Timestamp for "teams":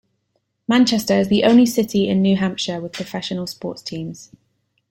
3.83-4.31